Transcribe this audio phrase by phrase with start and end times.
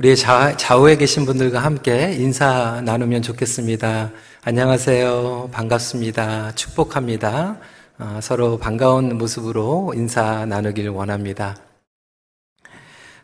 [0.00, 4.12] 우리 좌, 좌우 에 계신 분들과 함께 인사 나누면 좋겠습니다.
[4.44, 5.50] 안녕하세요.
[5.50, 6.52] 반갑습니다.
[6.54, 7.58] 축복합니다.
[7.98, 11.56] 어, 서로 반가운 모습으로 인사 나누길 원합니다.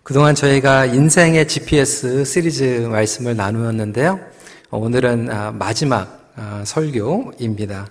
[0.02, 4.18] 그동안 저희가 인생의 GPS 시리즈 말씀을 나누었는데요.
[4.72, 7.86] 오늘은 아, 마지막 아, 설교입니다.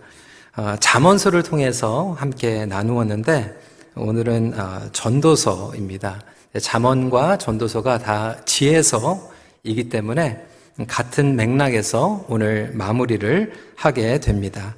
[0.56, 3.62] 아, 잠언서를 통해서 함께 나누었는데
[3.96, 4.56] 오늘은
[4.92, 6.20] 전도서입니다.
[6.60, 10.46] 잠언과 전도서가 다 지혜서이기 때문에
[10.88, 14.76] 같은 맥락에서 오늘 마무리를 하게 됩니다.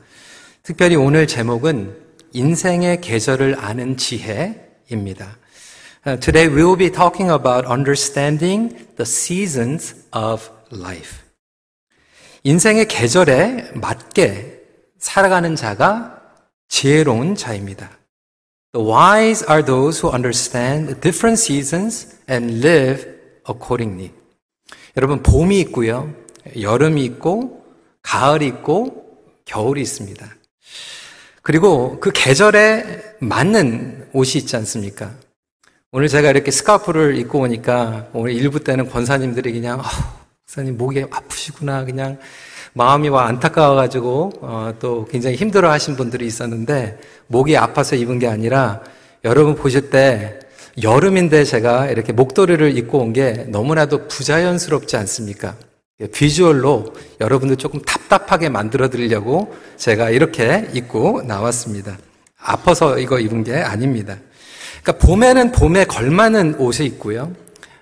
[0.64, 1.96] 특별히 오늘 제목은
[2.34, 5.38] 인생의 계절을 아는 지혜입니다.
[6.20, 11.20] Today we will be talking about understanding the seasons of life.
[12.44, 14.62] 인생의 계절에 맞게
[15.00, 16.22] 살아가는 자가
[16.68, 17.95] 지혜로운 자입니다.
[18.76, 23.08] The wise are those who understand different seasons and live
[23.48, 24.12] accordingly.
[24.98, 26.14] 여러분, 봄이 있고요.
[26.60, 27.64] 여름이 있고,
[28.02, 30.28] 가을이 있고, 겨울이 있습니다.
[31.42, 35.14] 그리고 그 계절에 맞는 옷이 있지 않습니까?
[35.94, 39.84] 오늘 제가 이렇게 스카프를 입고 오니까 오늘 일부 때는 권사님들이 그냥, 어,
[40.42, 41.86] 목사님 목이 아프시구나.
[41.86, 42.20] 그냥
[42.78, 48.82] 마음이 와 안타까워가지고 어, 또 굉장히 힘들어하신 분들이 있었는데 목이 아파서 입은 게 아니라
[49.24, 50.40] 여러분 보실 때
[50.84, 55.56] 여름인데 제가 이렇게 목도리를 입고 온 게 너무나도 부자연스럽지 않습니까?
[56.12, 61.98] 비주얼로 여러분들 조금 답답하게 만들어 드리려고 제가 이렇게 입고 나왔습니다.
[62.38, 64.18] 아파서 이거 입은 게 아닙니다.
[64.84, 67.32] 그러니까 봄에는 봄에 걸맞는 옷이 있고요.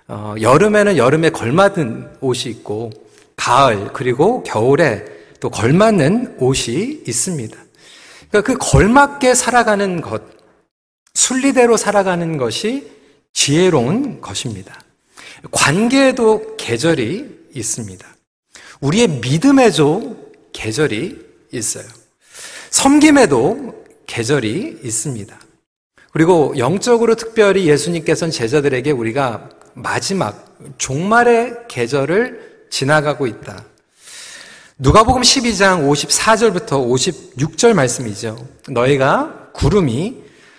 [0.07, 2.91] 어, 여름에는 여름에 걸맞은 옷이 있고
[3.35, 5.05] 가을 그리고 겨울에
[5.39, 7.57] 또 걸맞는 옷이 있습니다.
[8.29, 10.23] 그러니까 그 걸맞게 살아가는 것,
[11.13, 12.91] 순리대로 살아가는 것이
[13.33, 14.79] 지혜로운 것입니다.
[15.51, 18.07] 관계에도 계절이 있습니다.
[18.81, 21.19] 우리의 믿음에도 계절이
[21.51, 21.85] 있어요.
[22.69, 25.39] 섬김에도 계절이 있습니다.
[26.11, 33.63] 그리고 영적으로 특별히 예수님께서는 제자들에게 우리가 마지막 종말의 계절을 지나가고 있다.
[34.79, 36.71] 누가복음 12장 54절부터
[37.37, 38.35] 56절 말씀이죠.
[38.67, 40.15] 너희가 구름이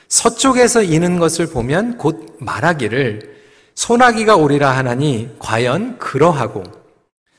[0.06, 3.34] 서쪽에서 이는 것을 보면 곧 말하기를
[3.75, 6.62] 소나기가 오리라 하나니 과연 그러하고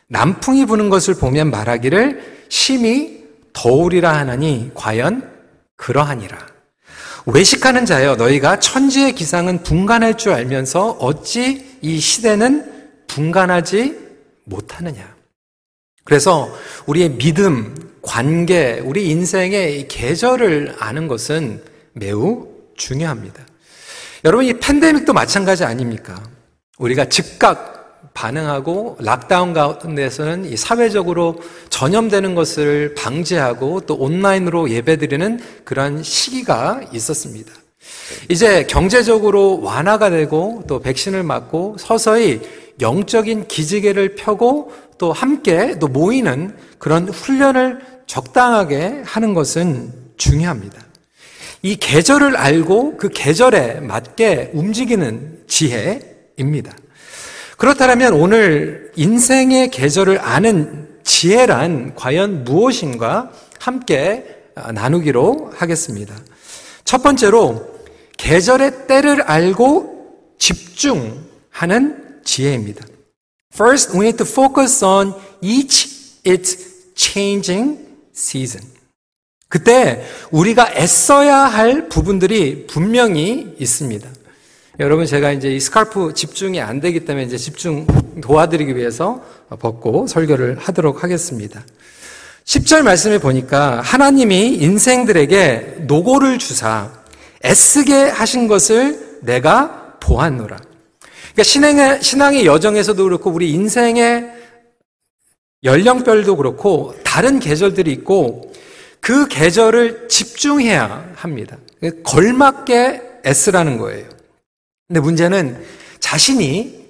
[0.09, 5.31] 남풍이 부는 것을 보면 말하기를 심히 더우리라 하나니 과연
[5.77, 6.37] 그러하니라.
[7.27, 12.73] 외식하는 자여 너희가 천지의 기상은 분간할 줄 알면서 어찌 이 시대는
[13.07, 14.04] 분간하지
[14.45, 15.15] 못하느냐.
[16.03, 16.49] 그래서
[16.85, 21.63] 우리의 믿음, 관계, 우리 인생의 계절을 아는 것은
[21.93, 22.47] 매우
[22.77, 23.45] 중요합니다.
[24.23, 26.21] 여러분, 이 팬데믹도 마찬가지 아닙니까?
[26.77, 36.81] 우리가 즉각 반응하고 락다운 가운데서는 이 사회적으로 전염되는 것을 방지하고 또 온라인으로 예배드리는 그런 시기가
[36.93, 37.51] 있었습니다.
[38.29, 42.41] 이제 경제적으로 완화가 되고 또 백신을 맞고 서서히
[42.81, 50.83] 영적인 기지개를 펴고 또 함께 또 모이는 그런 훈련을 적당하게 하는 것은 중요합니다.
[51.61, 56.73] 이 계절을 알고 그 계절에 맞게 움직이는 지혜입니다.
[57.57, 64.25] 그렇다면 오늘 인생의 계절을 아는 지혜란 과연 무엇인가 함께
[64.73, 66.13] 나누기로 하겠습니다.
[66.83, 67.67] 첫 번째로
[68.17, 72.85] 계절의 때를 알고 집중하는 지혜입니다.
[73.53, 77.79] First, we need to focus on each its changing
[78.13, 78.67] season.
[79.47, 84.09] 그때 우리가 애써야 할 부분들이 분명히 있습니다.
[84.79, 87.87] 여러분 제가 이제 이 스카프 집중이 안 되기 때문에 이제 집중
[88.21, 89.23] 도와드리기 위해서
[89.59, 91.63] 벗고 설교를 하도록 하겠습니다.
[92.43, 96.91] 10절 말씀에 보니까 하나님이 인생들에게 노고를 주사
[97.45, 100.57] 애쓰게 하신 것을 내가 보았노라.
[101.35, 104.31] 그러니까 신앙의, 신앙의 여정에서도 그렇고 우리 인생의
[105.63, 108.53] 연령별도 그렇고 다른 계절들이 있고
[109.01, 111.57] 그 계절을 집중해야 합니다.
[112.03, 114.07] 걸맞게 애쓰라는 거예요.
[114.87, 115.61] 근데 문제는
[115.99, 116.85] 자신이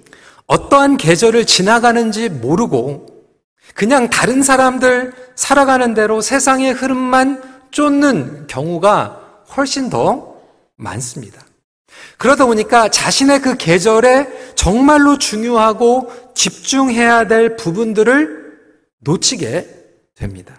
[0.46, 3.06] 어떠한 계절을 지나가는지 모르고
[3.74, 7.42] 그냥 다른 사람들 살아가는 대로 세상의 흐름만
[7.72, 10.36] 쫓는 경우가 훨씬 더
[10.76, 11.45] 많습니다.
[12.18, 18.58] 그러다 보니까 자신의 그 계절에 정말로 중요하고 집중해야 될 부분들을
[19.00, 19.68] 놓치게
[20.14, 20.58] 됩니다.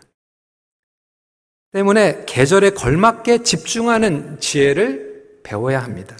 [1.73, 6.15] 때문에 계절에 걸맞게 집중하는 지혜를 배워야 합니다.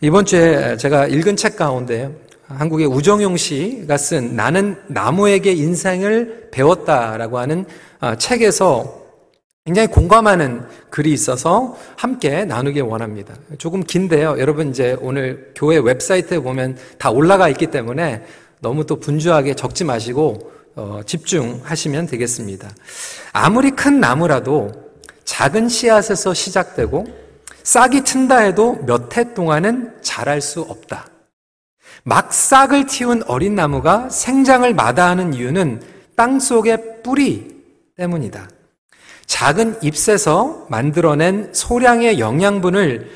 [0.00, 2.14] 이번 주에 제가 읽은 책 가운데
[2.46, 7.64] 한국의 우정용 씨가 쓴 나는 나무에게 인생을 배웠다라고 하는
[8.00, 9.03] 어, 책에서
[9.64, 13.34] 굉장히 공감하는 글이 있어서 함께 나누기 원합니다.
[13.56, 14.36] 조금 긴데요.
[14.38, 18.26] 여러분 이제 오늘 교회 웹사이트에 보면 다 올라가 있기 때문에
[18.60, 22.68] 너무 또 분주하게 적지 마시고 어, 집중하시면 되겠습니다.
[23.32, 24.70] 아무리 큰 나무라도
[25.24, 27.06] 작은 씨앗에서 시작되고
[27.62, 31.06] 싹이 튼다 해도 몇 해 동안은 자랄 수 없다.
[32.02, 35.80] 막 싹을 틔운 어린 나무가 생장을 마다하는 이유는
[36.16, 37.62] 땅 속의 뿌리
[37.96, 38.50] 때문이다.
[39.26, 43.10] 작은 잎에서 만들어낸 소량의 영양분을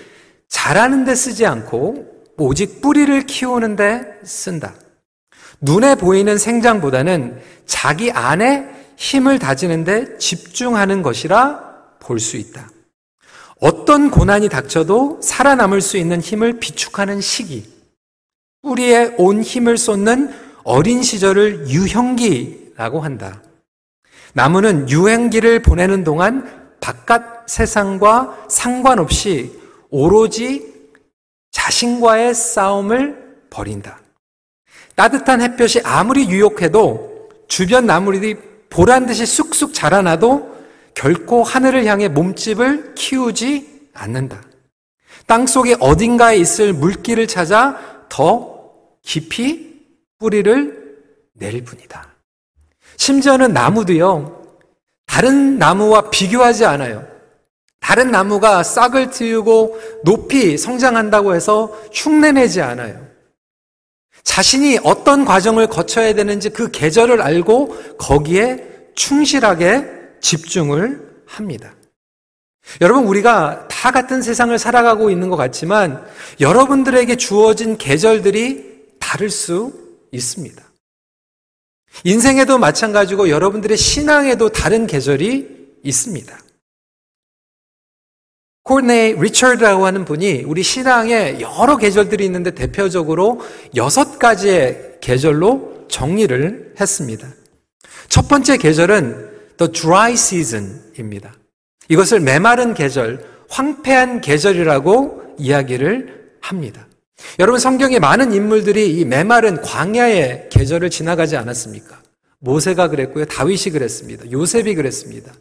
[0.49, 2.07] 자라는 데 쓰지 않고
[2.39, 4.75] 오직 뿌리를 키우는 데 쓴다.
[5.61, 8.67] 눈에 보이는 생장보다는 자기 안에
[8.97, 11.69] 힘을 다지는데 집중하는 것이라
[12.01, 12.69] 볼 수 있다.
[13.61, 17.69] 어떤 고난이 닥쳐도 살아남을 수 있는 힘을 비축하는 시기,
[18.63, 20.33] 뿌리에 온 힘을 쏟는
[20.63, 23.43] 어린 시절을 유형기라고 한다.
[24.35, 29.59] 나무는 유행기를 보내는 동안 바깥 세상과 상관없이
[29.91, 30.75] 오로지
[31.51, 34.01] 자신과의 싸움을 벌인다.
[34.95, 38.37] 따뜻한 햇볕이 아무리 유혹해도 주변 나무들이
[38.69, 40.57] 보란 듯이 쑥쑥 자라나도
[40.95, 44.43] 결코 하늘을 향해 몸집을 키우지 않는다.
[45.27, 47.79] 땅 속에 어딘가에 있을 물기를 찾아
[48.09, 48.73] 더
[49.03, 49.85] 깊이
[50.19, 50.99] 뿌리를
[51.35, 52.18] 내릴 뿐이다.
[52.99, 54.45] 심지어는 나무도요,
[55.07, 57.07] 다른 나무와 비교하지 않아요.
[57.81, 63.09] 다른 나무가 싹을 틔우고 높이 성장한다고 해서 흉내내지 않아요.
[64.25, 68.63] 자신이 어떤 과정을 거쳐야 되는지 그 계절을 알고 거기에
[68.95, 69.87] 충실하게
[70.21, 71.73] 집중을 합니다.
[72.83, 76.05] 여러분, 우리가 다 같은 세상을 살아가고 있는 것 같지만
[76.41, 79.73] 여러분들에게 주어진 계절들이 다를 수
[80.13, 80.68] 있습니다.
[82.05, 86.39] 인생에도 마찬가지고 여러분들의 신앙에도 다른 계절이 있습니다.
[88.63, 93.41] 코르네 리처드라고 하는 분이 우리 신앙에 여러 계절들이 있는데 대표적으로
[93.77, 97.27] 여섯 가지의 계절로 정리를 했습니다.
[98.09, 101.35] 첫 번째 계절은 the dry season입니다.
[101.89, 106.87] 이것을 메마른 계절, 황폐한 계절이라고 이야기를 합니다.
[107.39, 112.01] 여러분 성경에 많은 인물들이 이 메마른 광야의 계절을 지나가지 않았습니까?
[112.41, 113.27] 모세가 그랬고요.
[113.27, 114.29] 다윗이 그랬습니다.
[114.31, 115.33] 요셉이 그랬습니다.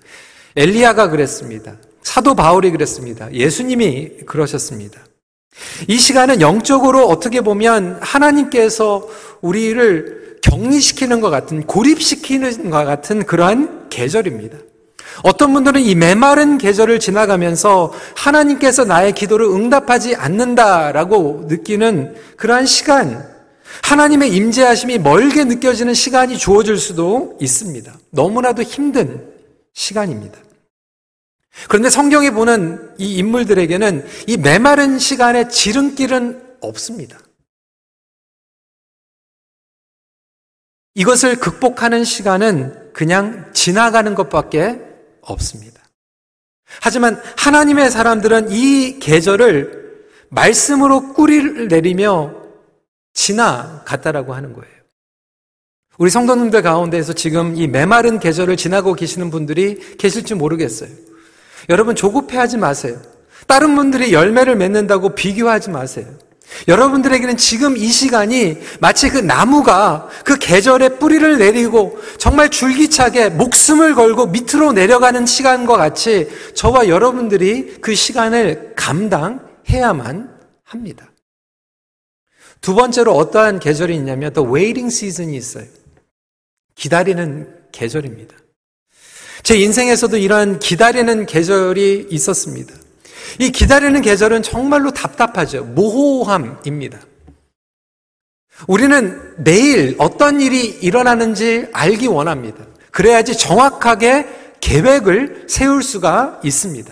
[0.56, 1.78] 엘리야가 그랬습니다.
[2.04, 3.34] 사도 바울이 그랬습니다.
[3.34, 5.02] 예수님이 그러셨습니다.
[5.88, 9.08] 이 시간은 영적으로 어떻게 보면 하나님께서
[9.42, 14.60] 우리를 격리시키는 것 같은, 고립시키는 것 같은 그러한 계절입니다.
[15.24, 23.28] 어떤 분들은 이 메마른 계절을 지나가면서 하나님께서 나의 기도를 응답하지 않는다라고 느끼는 그러한 시간,
[23.84, 27.94] 하나님의 임재하심이 멀게 느껴지는 시간이 주어질 수도 있습니다.
[28.12, 29.32] 너무나도 힘든
[29.74, 30.40] 시간입니다.
[31.68, 37.18] 그런데 성경에 보는 이 인물들에게는 이 메마른 시간에 지름길은 없습니다.
[40.96, 44.87] 이것을 극복하는 시간은 그냥 지나가는 것밖에
[45.28, 45.82] 없습니다.
[46.82, 49.88] 하지만 하나님의 사람들은 이 계절을
[50.30, 52.34] 말씀으로 꾸리를 내리며
[53.14, 54.78] 지나갔다라고 하는 거예요.
[55.98, 60.90] 우리 성도님들 가운데에서 지금 이 메마른 계절을 지나고 계시는 분들이 계실지 모르겠어요.
[61.70, 63.02] 여러분 조급해하지 마세요.
[63.48, 66.08] 다른 분들이 열매를 맺는다고 비교하지 마세요.
[66.68, 74.28] 여러분들에게는 지금 이 시간이 마치 그 나무가 그 계절에 뿌리를 내리고 정말 줄기차게 목숨을 걸고
[74.28, 81.12] 밑으로 내려가는 시간과 같이 저와 여러분들이 그 시간을 감당해야만 합니다.
[82.62, 85.66] 두 번째로 어떠한 계절이 있냐면 또 waiting season이 있어요.
[86.76, 88.36] 기다리는 계절입니다.
[89.44, 92.74] 제 인생에서도 이러한 기다리는 계절이 있었습니다.
[93.40, 95.64] 이 기다리는 계절은 정말로 답답하죠.
[95.64, 97.00] 모호함입니다.
[98.68, 102.66] 우리는 내일 어떤 일이 일어나는지 알기 원합니다.
[102.92, 104.28] 그래야지 정확하게
[104.60, 106.92] 계획을 세울 수가 있습니다.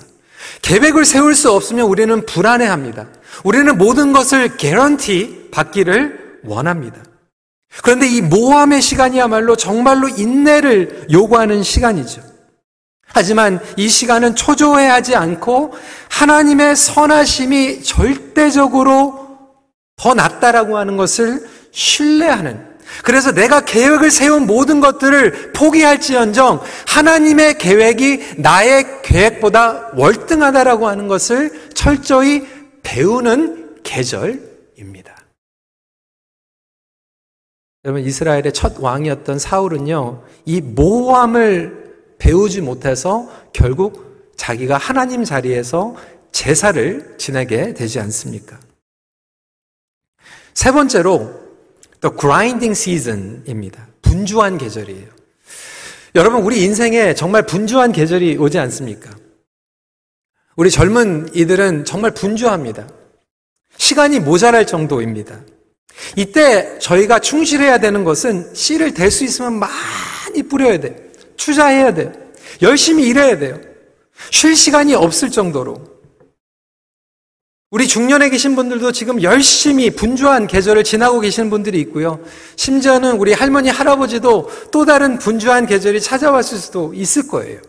[0.62, 3.08] 계획을 세울 수 없으면 우리는 불안해합니다.
[3.44, 6.98] 우리는 모든 것을 개런티 받기를 원합니다.
[7.84, 12.22] 그런데 이 모함의 시간이야말로 정말로 인내를 요구하는 시간이죠.
[13.16, 15.72] 하지만 이 시간은 초조해하지 않고
[16.10, 19.30] 하나님의 선하심이 절대적으로
[19.96, 29.02] 더 낫다라고 하는 것을 신뢰하는 그래서 내가 계획을 세운 모든 것들을 포기할지언정 하나님의 계획이 나의
[29.02, 32.46] 계획보다 월등하다라고 하는 것을 철저히
[32.84, 35.16] 배우는 계절입니다.
[37.86, 40.24] 여러분 이스라엘의 첫 왕이었던 사울은요.
[40.44, 41.85] 이 모함을
[42.26, 45.96] 배우지 못해서 결국 자기가 하나님 자리에서
[46.32, 48.60] 제사를 지내게 되지 않습니까?
[50.56, 51.40] 세 번째로
[52.02, 53.88] the grinding season입니다.
[54.02, 55.08] 분주한 계절이에요.
[56.16, 59.12] 여러분 우리 인생에 정말 분주한 계절이 오지 않습니까?
[60.56, 62.88] 우리 젊은 이들은 정말 분주합니다.
[63.78, 65.42] 시간이 모자랄 정도입니다.
[66.16, 71.05] 이때 저희가 충실해야 되는 것은 씨를 댈 수 있으면 많이 뿌려야 돼요.
[71.38, 72.12] 투자해야 돼요.
[72.62, 73.60] 열심히 일해야 돼요.
[74.32, 75.96] 쉴 시간이 없을 정도로.
[77.72, 82.20] 우리 중년에 계신 분들도 지금 열심히 분주한 계절을 지나고 계시는 분들이 있고요.
[82.56, 87.60] 심지어는 우리 할머니, 할아버지도 또 다른 분주한 계절이 찾아왔을 수도 있을 거예요.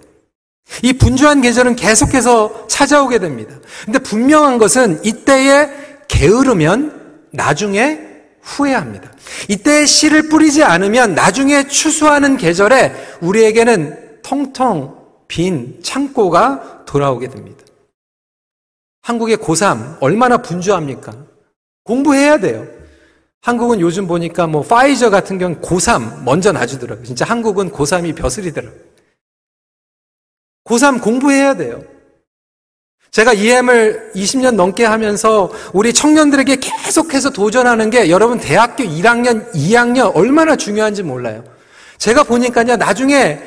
[0.82, 3.56] 이 분주한 계절은 계속해서 찾아오게 됩니다.
[3.84, 5.70] 근데 분명한 것은 이때에
[6.08, 8.15] 게으르면 나중에
[8.46, 9.12] 후회합니다.
[9.48, 14.96] 이때에 씨를 뿌리지 않으면 나중에 추수하는 계절에 우리에게는 텅텅
[15.28, 17.64] 빈 창고가 돌아오게 됩니다.
[19.02, 21.14] 한국의 고3 얼마나 분주합니까?
[21.84, 22.66] 공부해야 돼요.
[23.42, 27.04] 한국은 요즘 보니까 뭐 파이저 같은 경우 고3 먼저 놔주더라고요.
[27.04, 28.80] 진짜 한국은 고3이 벼슬이더라고요.
[30.64, 31.84] 고3 공부해야 돼요.
[33.10, 40.56] 제가 EM을 20년 넘게 하면서 우리 청년들에게 계속해서 도전하는 게 여러분 대학교 1학년, 2학년 얼마나
[40.56, 41.42] 중요한지 몰라요.
[41.98, 43.40] 제가 보니까요, 나중에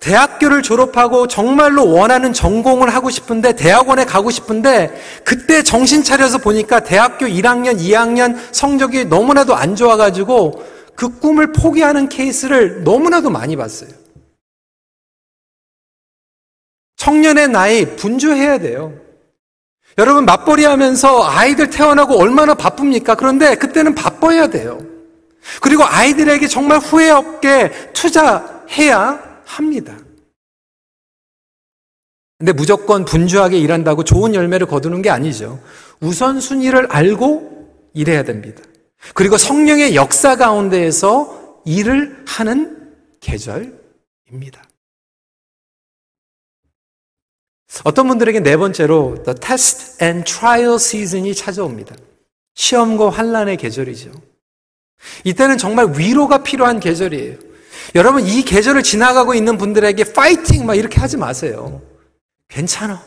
[0.00, 4.94] 대학교를 졸업하고 정말로 원하는 전공을 하고 싶은데 대학원에 가고 싶은데
[5.24, 10.62] 그때 정신 차려서 보니까 대학교 1학년, 2학년 성적이 너무나도 안 좋아가지고
[10.94, 13.88] 그 꿈을 포기하는 케이스를 너무나도 많이 봤어요.
[16.96, 19.03] 청년의 나이 분주해야 돼요.
[19.98, 23.14] 여러분 맞벌이 하면서 아이들 태어나고 얼마나 바쁩니까?
[23.14, 24.80] 그런데 그때는 바빠야 돼요.
[25.60, 29.96] 그리고 아이들에게 정말 후회 없게 투자해야 합니다.
[32.38, 35.60] 근데 무조건 분주하게 일한다고 좋은 열매를 거두는 게 아니죠.
[36.00, 38.62] 우선순위를 알고 일해야 됩니다.
[39.14, 44.62] 그리고 성령의 역사 가운데에서 일을 하는 계절입니다.
[47.82, 51.96] 어떤 분들에게 네 번째로 the test and trial season이 찾아옵니다.
[52.54, 54.12] 시험과 환란의 계절이죠.
[55.24, 57.36] 이때는 정말 위로가 필요한 계절이에요.
[57.94, 61.82] 여러분 이 계절을 지나가고 있는 분들에게 파이팅 막 이렇게 하지 마세요.
[62.48, 63.04] 괜찮아.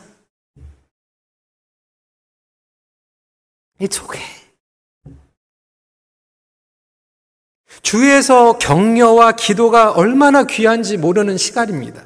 [3.80, 4.38] It's okay.
[7.82, 12.04] 주위에서 격려와 기도가 얼마나 귀한지 모르는 시간입니다.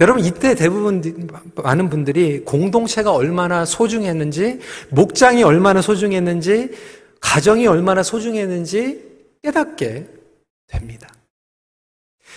[0.00, 6.70] 여러분, 이때 대부분 많은 분들이 공동체가 얼마나 소중했는지, 목장이 얼마나 소중했는지,
[7.20, 9.02] 가정이 얼마나 소중했는지
[9.42, 10.06] 깨닫게
[10.66, 11.08] 됩니다.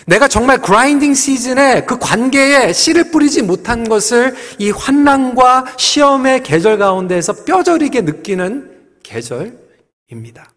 [0.06, 7.44] 내가 정말 그라인딩 시즌에 그 관계에 씨를 뿌리지 못한 것을 이 환난과 시험의 계절 가운데에서
[7.44, 8.70] 뼈저리게 느끼는
[9.02, 10.53] 계절입니다.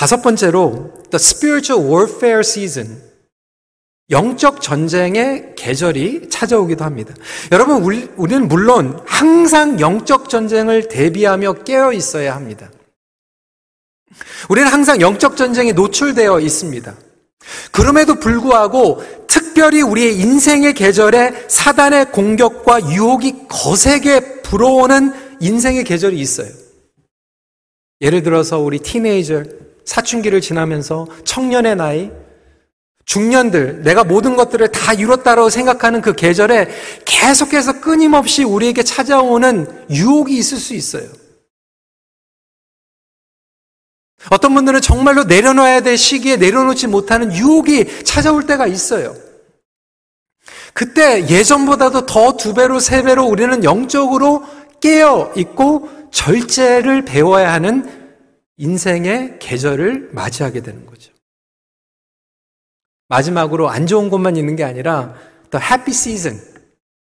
[0.00, 3.02] 다섯 번째로 the spiritual warfare season
[4.08, 7.12] 영적 전쟁의 계절이 찾아오기도 합니다.
[7.52, 7.82] 여러분
[8.16, 12.70] 우리는 물론 항상 영적 전쟁을 대비하며 깨어 있어야 합니다.
[14.48, 16.96] 우리는 항상 영적 전쟁에 노출되어 있습니다.
[17.70, 26.48] 그럼에도 불구하고 특별히 우리의 인생의 계절에 사단의 공격과 유혹이 거세게 불어오는 인생의 계절이 있어요.
[28.00, 29.44] 예를 들어서 우리 티네이저,
[29.90, 32.12] 사춘기를 지나면서 청년의 나이,
[33.06, 36.68] 중년들, 내가 모든 것들을 다 이뤘다고 생각하는 그 계절에
[37.04, 41.08] 계속해서 끊임없이 우리에게 찾아오는 유혹이 있을 수 있어요.
[44.30, 49.16] 어떤 분들은 정말로 내려놔야 될 시기에 내려놓지 못하는 유혹이 찾아올 때가 있어요.
[50.72, 54.44] 그때 예전보다도 더 두 배로 세 배로 우리는 영적으로
[54.80, 57.99] 깨어 있고 절제를 배워야 하는
[58.60, 61.12] 인생의 계절을 맞이하게 되는 거죠.
[63.08, 65.14] 마지막으로 안 좋은 것만 있는 게 아니라
[65.50, 66.38] 더 해피 시즌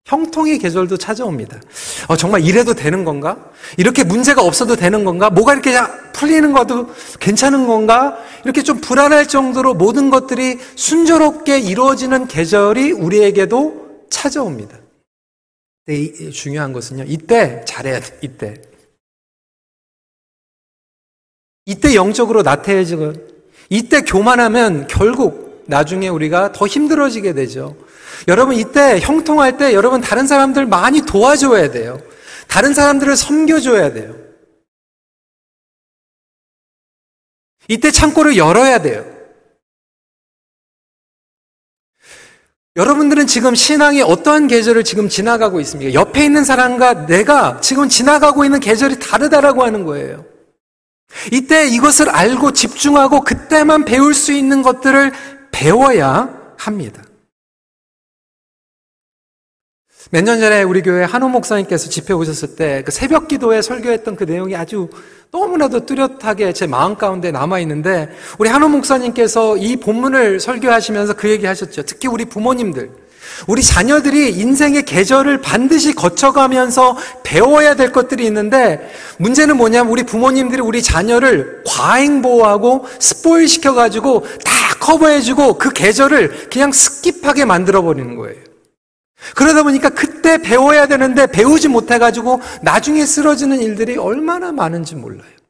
[0.05, 1.59] 형통의 계절도 찾아옵니다.
[2.07, 3.51] 어, 정말 이래도 되는 건가?
[3.77, 5.29] 이렇게 문제가 없어도 되는 건가?
[5.29, 5.77] 뭐가 이렇게
[6.13, 6.89] 풀리는 것도
[7.19, 8.17] 괜찮은 건가?
[8.45, 14.79] 이렇게 좀 불안할 정도로 모든 것들이 순조롭게 이루어지는 계절이 우리에게도 찾아옵니다.
[16.33, 18.70] 중요한 것은요, 이때 잘해야 돼, 이때.
[21.65, 23.13] 이때 영적으로 나태해지고,
[23.69, 27.75] 이때 교만하면 결국 나중에 우리가 더 힘들어지게 되죠.
[28.27, 31.99] 여러분 이때 형통할 때 여러분 다른 사람들 많이 도와줘야 돼요.
[32.47, 34.15] 다른 사람들을 섬겨줘야 돼요.
[37.67, 39.05] 이때 창고를 열어야 돼요.
[42.75, 45.93] 여러분들은 지금 신앙이 어떠한 계절을 지금 지나가고 있습니까?
[45.93, 50.30] 옆에 있는 사람과 내가 지금 지나가고 있는 계절이 다르다라고 하는 거예요.
[51.31, 55.11] 이때 이것을 알고 집중하고 그때만 배울 수 있는 것들을
[55.51, 57.01] 배워야 합니다.
[60.13, 64.25] 몇 년 전에 우리 교회 한호 목사님께서 집회 오셨을 때 그 새벽 기도에 설교했던 그
[64.25, 64.89] 내용이 아주
[65.31, 71.45] 너무나도 뚜렷하게 제 마음 가운데 남아 있는데 우리 한호 목사님께서 이 본문을 설교하시면서 그 얘기
[71.45, 71.83] 하셨죠.
[71.83, 72.91] 특히 우리 부모님들,
[73.47, 80.81] 우리 자녀들이 인생의 계절을 반드시 거쳐가면서 배워야 될 것들이 있는데 문제는 뭐냐면 우리 부모님들이 우리
[80.81, 88.41] 자녀를 과잉 보호하고 spoil 시켜가지고 다 커버해주고 그 계절을 그냥 skip하게 만들어버리는 거예요.
[89.35, 95.40] 그러다 보니까 그때 배워야 되는데 배우지 못해가지고 나중에 쓰러지는 일들이 얼마나 많은지 몰라요.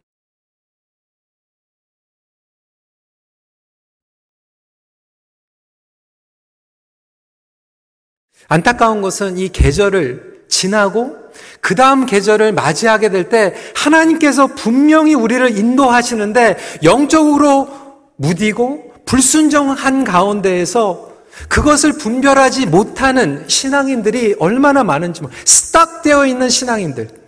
[8.48, 11.15] 안타까운 것은 이 계절을 지나고
[11.62, 17.69] 그 다음 계절을 맞이하게 될 때 하나님께서 분명히 우리를 인도하시는데 영적으로
[18.17, 21.12] 무디고 불순정한 가운데에서
[21.48, 27.20] 그것을 분별하지 못하는 신앙인들이 얼마나 많은지 스탁되어 있는 신앙인들.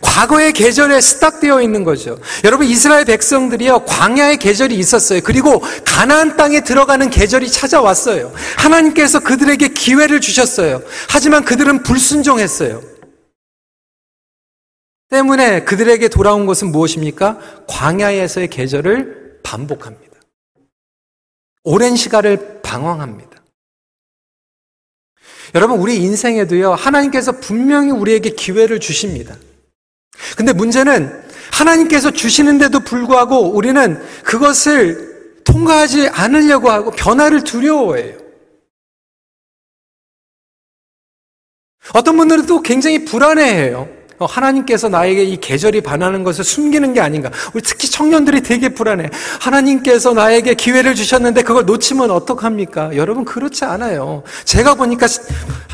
[0.00, 2.18] 과거의 계절에 스탁되어 있는 거죠.
[2.44, 5.20] 여러분 이스라엘 백성들이요 광야의 계절이 있었어요.
[5.22, 8.32] 그리고 가나안 땅에 들어가는 계절이 찾아왔어요.
[8.58, 10.82] 하나님께서 그들에게 기회를 주셨어요.
[11.08, 12.82] 하지만 그들은 불순종했어요.
[15.08, 17.38] 때문에 그들에게 돌아온 것은 무엇입니까?
[17.68, 20.16] 광야에서의 계절을 반복합니다.
[21.62, 23.30] 오랜 시간을 방황합니다.
[25.54, 29.36] 여러분, 우리 인생에도요, 하나님께서 분명히 우리에게 기회를 주십니다.
[30.36, 38.18] 근데 문제는 하나님께서 주시는데도 불구하고 우리는 그것을 통과하지 않으려고 하고 변화를 두려워해요.
[41.94, 43.88] 어떤 분들은 또 굉장히 불안해해요.
[44.18, 47.30] 어, 하나님께서 나에게 이 계절이 반하는 것을 숨기는 게 아닌가.
[47.52, 49.10] 우리 특히 청년들이 되게 불안해.
[49.40, 52.96] 하나님께서 나에게 기회를 주셨는데 그걸 놓치면 어떡합니까?
[52.96, 54.22] 여러분 그렇지 않아요.
[54.44, 55.06] 제가 보니까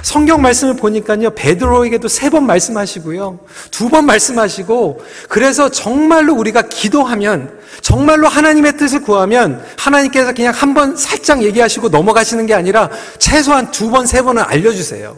[0.03, 1.31] 성경 말씀을 보니까요.
[1.35, 3.39] 베드로에게도 세 번 말씀하시고요.
[3.71, 10.97] 두 번 말씀하시고 그래서 정말로 우리가 기도하면 정말로 하나님의 뜻을 구하면 하나님께서 그냥 한 번
[10.97, 15.15] 살짝 얘기하시고 넘어가시는 게 아니라 최소한 두 번, 세 번은 알려주세요.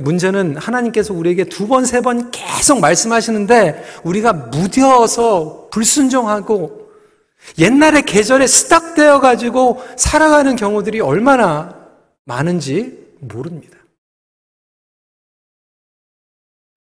[0.00, 6.90] 문제는 하나님께서 우리에게 두 번, 세 번 계속 말씀하시는데 우리가 무뎌서 불순종하고
[7.58, 11.76] 옛날의 계절에 스탁되어 가지고 살아가는 경우들이 얼마나
[12.24, 13.78] 많은지 모릅니다.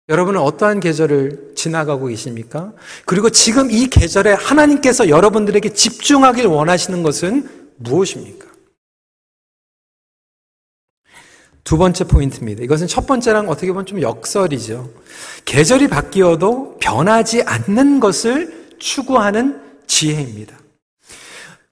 [0.09, 2.73] 여러분은 어떠한 계절을 지나가고 계십니까?
[3.05, 8.48] 그리고 지금 이 계절에 하나님께서 여러분들에게 집중하길 원하시는 것은 무엇입니까?
[11.69, 12.63] 두 번째 포인트입니다.
[12.63, 14.89] 이것은 첫 번째랑 어떻게 보면 좀 역설이죠.
[15.45, 20.57] 계절이 바뀌어도 변하지 않는 것을 추구하는 지혜입니다.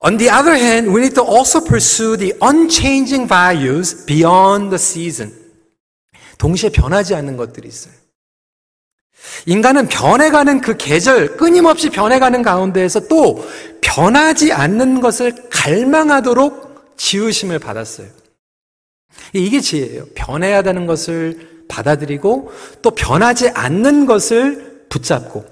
[0.06, 5.34] On the other hand, we need to also pursue the unchanging values beyond the season.
[6.38, 7.96] 동시에 변하지 않는 것들이 있어요.
[9.48, 13.44] 인간은 변해가는 그 계절, 끊임없이 변해가는 가운데에서 또
[13.82, 18.27] 변하지 않는 것을 갈망하도록 지으심을 받았어요.
[19.34, 20.06] 이게 지혜예요.
[20.16, 22.52] 변해야 되는 것을 받아들이고
[22.82, 25.46] 또 변하지 않는 것을 붙잡고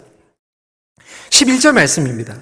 [1.30, 2.36] 11절 말씀입니다.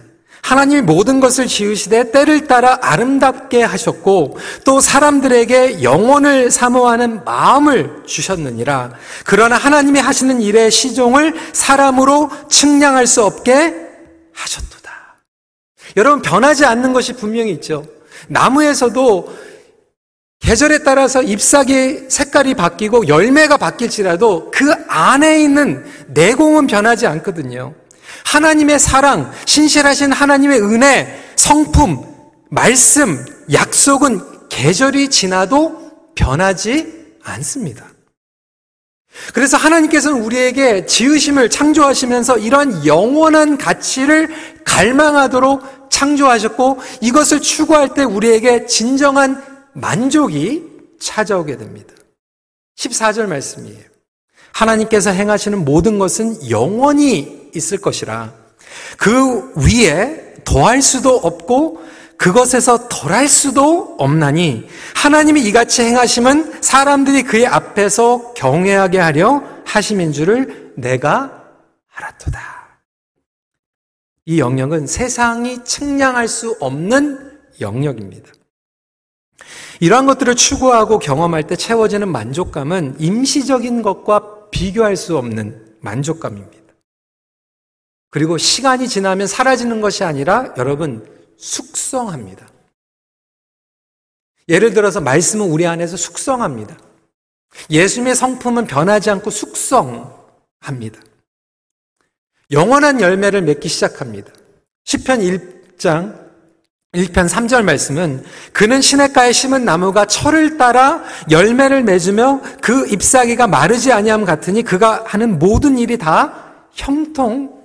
[0.44, 8.92] 하나님이 모든 것을 지으시되 때를 따라 아름답게 하셨고 또 사람들에게 영혼을 사모하는 마음을 주셨느니라.
[9.26, 13.74] 그러나 하나님이 하시는 일의 시종을 사람으로 측량할 수 없게
[14.34, 15.16] 하셨도다.
[15.96, 17.86] 여러분 변하지 않는 것이 분명히 있죠.
[18.28, 19.53] 나무에서도
[20.44, 27.74] 계절에 따라서 잎사귀 색깔이 바뀌고 열매가 바뀔지라도 그 안에 있는 내공은 변하지 않거든요.
[28.26, 32.06] 하나님의 사랑, 신실하신 하나님의 은혜, 성품,
[32.50, 37.86] 말씀, 약속은 계절이 지나도 변하지 않습니다.
[39.34, 44.30] 그래서 하나님께서는 우리에게 지으심을 창조하시면서 이러한 영원한 가치를
[44.66, 50.64] 갈망하도록 창조하셨고 이것을 추구할 때 우리에게 진정한 만족이
[51.00, 51.94] 찾아오게 됩니다.
[52.78, 53.82] 14절 말씀이에요.
[54.52, 58.34] 하나님께서 행하시는 모든 것은 영원히 있을 것이라.
[58.98, 61.84] 그 위에 더할 수도 없고
[62.18, 71.44] 그것에서 덜할 수도 없나니 하나님이 이같이 행하심은 사람들이 그의 앞에서 경외하게 하려 하심인 줄을 내가
[71.94, 72.54] 알았도다.
[74.26, 78.32] 이 영역은 세상이 측량할 수 없는 영역입니다.
[79.80, 86.74] 이러한 것들을 추구하고 경험할 때 채워지는 만족감은 임시적인 것과 비교할 수 없는 만족감입니다.
[88.10, 91.06] 그리고 시간이 지나면 사라지는 것이 아니라 여러분
[91.38, 92.48] 숙성합니다.
[94.50, 96.78] 예를 들어서 말씀은 우리 안에서 숙성합니다.
[97.70, 101.00] 예수님의 성품은 변하지 않고 숙성합니다.
[102.52, 104.32] 영원한 열매를 맺기 시작합니다.
[104.86, 106.23] 10편 1장
[106.94, 114.26] 1편 3절 말씀은 그는 시냇가에 심은 나무가 철을 따라 열매를 맺으며 그 잎사귀가 마르지 아니함
[114.26, 117.58] 같으니 그가 하는 모든 일이 다 형통하리로다.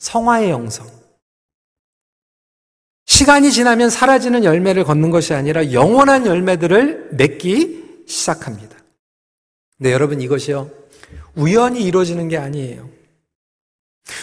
[0.00, 0.90] 성화의 영성.
[3.06, 8.76] 시간이 지나면 사라지는 열매를 걷는 것이 아니라 영원한 열매들을 맺기 시작합니다.
[9.78, 10.68] 네, 여러분 이것이요.
[11.36, 12.88] 우연히 이루어지는 게 아니에요.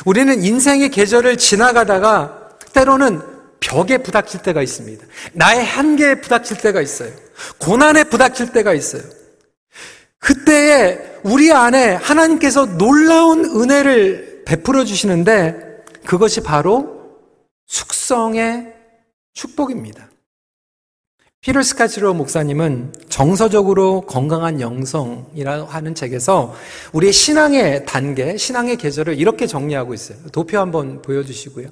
[0.06, 2.39] 우리는 인생의 계절을 지나가다가
[2.74, 3.22] 때로는
[3.60, 5.06] 벽에 부닥칠 때가 있습니다.
[5.34, 7.12] 나의 한계에 부닥칠 때가 있어요.
[7.60, 9.04] 고난에 부닥칠 때가 있어요.
[10.20, 17.18] 그때에 우리 안에 하나님께서 놀라운 은혜를 베풀어 주시는데 그것이 바로
[17.68, 18.74] 숙성의
[19.34, 20.10] 축복입니다.
[21.42, 26.54] 피터 스카치로 목사님은 정서적으로 건강한 영성이라 하는 책에서
[26.92, 30.18] 우리의 신앙의 단계, 신앙의 계절을 이렇게 정리하고 있어요.
[30.34, 31.70] 도표 한번 보여주시고요.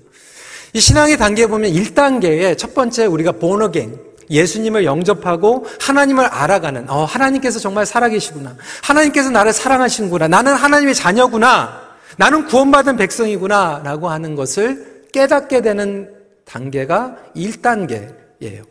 [0.73, 3.99] 이 신앙의 단계에 보면 1단계에 첫 번째 우리가 본어겐,
[4.29, 8.55] 예수님을 영접하고 하나님을 알아가는, 어, 하나님께서 정말 살아계시구나.
[8.83, 10.27] 하나님께서 나를 사랑하시는구나.
[10.27, 11.81] 나는 하나님의 자녀구나.
[12.17, 13.81] 나는 구원받은 백성이구나.
[13.83, 16.13] 라고 하는 것을 깨닫게 되는
[16.45, 18.65] 단계가 1단계예요.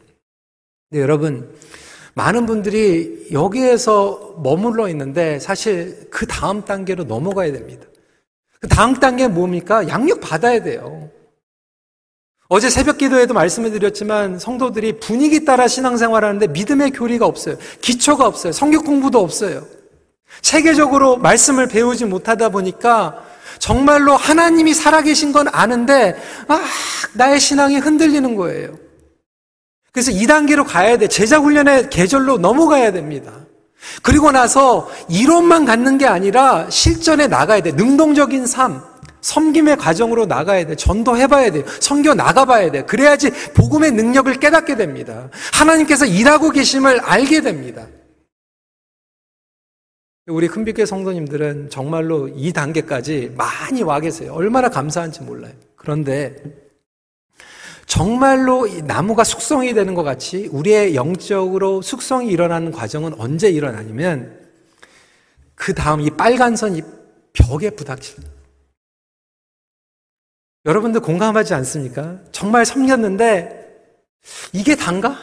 [0.91, 1.55] 네, 여러분,
[2.15, 7.87] 많은 분들이 여기에서 머물러 있는데 사실 그 다음 단계로 넘어가야 됩니다.
[8.61, 9.87] 그 다음 단계는 뭡니까?
[9.87, 11.11] 양육 받아야 돼요.
[12.49, 17.57] 어제 새벽 기도에도 말씀을 드렸지만 성도들이 분위기 따라 신앙생활 하는데 믿음의 교리가 없어요.
[17.81, 18.53] 기초가 없어요.
[18.53, 19.67] 성격 공부도 없어요.
[20.43, 23.23] 체계적으로 말씀을 배우지 못하다 보니까
[23.59, 26.15] 정말로 하나님이 살아계신 건 아는데,
[26.47, 26.61] 아,
[27.15, 28.79] 나의 신앙이 흔들리는 거예요.
[29.93, 31.09] 그래서 2단계로 가야 돼.
[31.09, 33.33] 제자훈련의 계절로 넘어가야 됩니다.
[34.03, 37.73] 그리고 나서 이론만 갖는 게 아니라 실전에 나가야 돼.
[37.73, 38.83] 능동적인 삶,
[39.21, 40.77] 섬김의 과정으로 나가야 돼.
[40.77, 41.65] 전도해봐야 돼.
[41.81, 42.83] 성교 나가봐야 돼.
[42.83, 45.31] 그래야지 복음의 능력을 깨닫게 됩니다.
[45.53, 47.87] 하나님께서 일하고 계심을 알게 됩니다.
[50.29, 54.33] 우리 큰빛교회 성도님들은 정말로 이 단계까지 많이 와 계세요.
[54.35, 55.53] 얼마나 감사한지 몰라요.
[55.77, 56.35] 그런데
[57.87, 64.37] 정말로 나무가 숙성이 되는 것 같이 우리의 영적으로 숙성이 일어나는 과정은 언제 일어나냐면
[65.55, 66.83] 그 다음 이 빨간 선이
[67.33, 68.17] 벽에 부닥치
[70.67, 72.19] 여러분들 공감하지 않습니까?
[72.33, 73.67] 정말 섬겼는데
[74.53, 75.17] 이게 단가?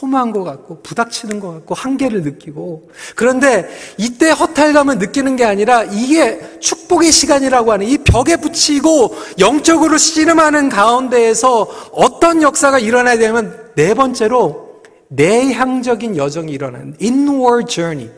[0.00, 6.58] 허무한 것 같고 부닥치는 것 같고 한계를 느끼고 그런데 이때 허탈감을 느끼는 게 아니라 이게
[6.60, 14.82] 축복의 시간이라고 하는 이 벽에 붙이고 영적으로 씨름하는 가운데에서 어떤 역사가 일어나야 되면 네 번째로
[15.08, 18.10] 내향적인 여정이 일어나는 inward journey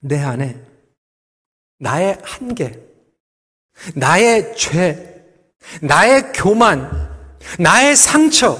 [0.00, 0.60] 내 안에
[1.78, 2.91] 나의 한계
[3.94, 5.24] 나의 죄
[5.80, 6.90] 나의 교만
[7.58, 8.58] 나의 상처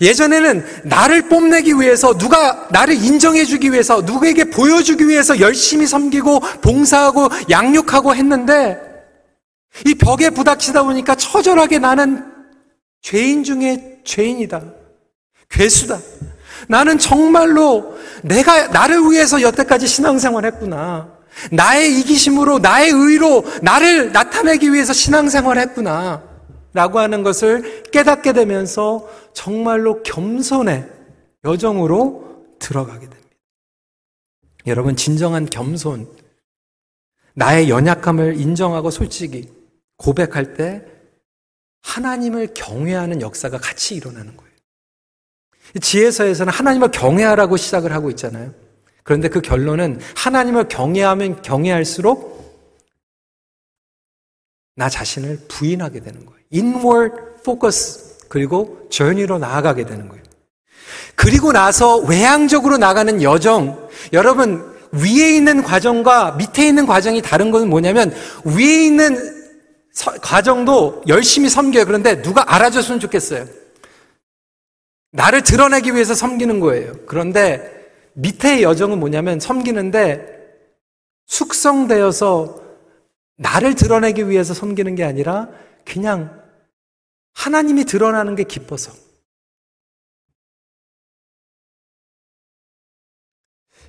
[0.00, 8.14] 예전에는 나를 뽐내기 위해서 누가 나를 인정해주기 위해서 누구에게 보여주기 위해서 열심히 섬기고 봉사하고 양육하고
[8.14, 8.78] 했는데
[9.86, 12.24] 이 벽에 부닥치다 보니까 처절하게 나는
[13.00, 14.62] 죄인 중에 죄인이다.
[15.48, 15.98] 괴수다.
[16.68, 21.17] 나는 정말로 내가 나를 위해서 여태까지 신앙생활 했구나.
[21.52, 26.22] 나의 이기심으로, 나의 의로 나를 나타내기 위해서 신앙생활 했구나.
[26.74, 30.88] 라고 하는 것을 깨닫게 되면서 정말로 겸손의
[31.44, 33.28] 여정으로 들어가게 됩니다.
[34.66, 36.08] 여러분, 진정한 겸손,
[37.34, 39.48] 나의 연약함을 인정하고 솔직히
[39.96, 40.84] 고백할 때
[41.82, 44.52] 하나님을 경외하는 역사가 같이 일어나는 거예요.
[45.80, 48.52] 지혜서에서는 하나님을 경외하라고 시작을 하고 있잖아요.
[49.08, 52.68] 그런데 그 결론은 하나님을 경외하면 경외할수록
[54.76, 56.38] 나 자신을 부인하게 되는 거예요.
[56.52, 60.22] inward focus 그리고 journey로 나아가게 되는 거예요.
[61.14, 68.14] 그리고 나서 외향적으로 나가는 여정 여러분 위에 있는 과정과 밑에 있는 과정이 다른 것은 뭐냐면
[68.44, 69.16] 위에 있는
[69.90, 71.86] 서, 과정도 열심히 섬겨요.
[71.86, 73.46] 그런데 누가 알아줬으면 좋겠어요.
[75.12, 76.92] 나를 드러내기 위해서 섬기는 거예요.
[77.06, 77.77] 그런데
[78.18, 80.36] 밑에의 여정은 뭐냐면 섬기는데
[81.26, 82.66] 숙성되어서
[83.36, 85.48] 나를 드러내기 위해서 섬기는 게 아니라
[85.84, 86.42] 그냥
[87.34, 88.92] 하나님이 드러나는 게 기뻐서.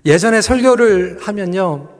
[0.05, 1.99] 예전에 설교를 하면요.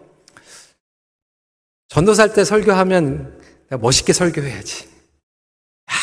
[1.88, 3.42] 전도살 때 설교하면
[3.82, 4.86] 멋있게 설교해야지.
[4.86, 5.94] 야,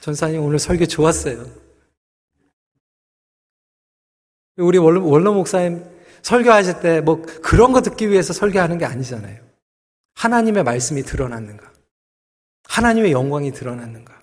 [0.00, 1.69] 전사님 오늘 설교 좋았어요.
[4.60, 5.84] 우리 원로, 원로 목사님
[6.22, 9.40] 설교하실 때 뭐 그런 거 듣기 위해서 설교하는 게 아니잖아요.
[10.14, 11.70] 하나님의 말씀이 드러났는가?
[12.64, 14.20] 하나님의 영광이 드러났는가?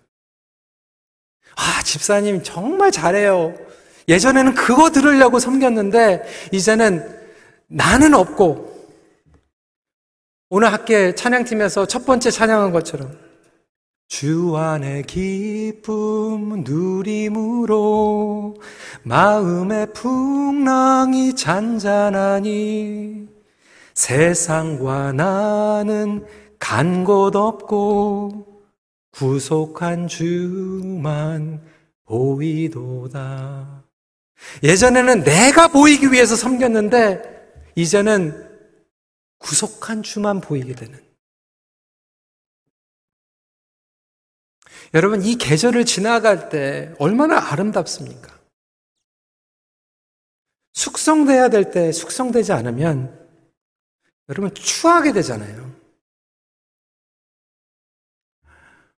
[1.56, 3.56] 아, 집사님 정말 잘해요.
[4.08, 7.17] 예전에는 그거 들으려고 섬겼는데, 이제는
[7.67, 8.95] 나는 없고,
[10.50, 13.17] 오늘 학계 찬양팀에서 첫 번째 찬양한 것처럼,
[14.08, 18.56] 주 안의 기쁨 누림으로
[19.04, 23.28] 마음의 풍랑이 잔잔하니
[23.93, 26.26] 세상과 나는
[26.60, 28.63] 간 곳 없고
[29.12, 31.62] 구속한 주만
[32.06, 33.84] 보이도다.
[34.63, 37.22] 예전에는 내가 보이기 위해서 섬겼는데
[37.76, 38.48] 이제는
[39.39, 41.07] 구속한 주만 보이게 되는.
[44.93, 48.38] 여러분, 이 계절을 지나갈 때 얼마나 아름답습니까?
[50.73, 53.28] 숙성돼야 될 때 숙성되지 않으면
[54.30, 55.73] 여러분 추하게 되잖아요.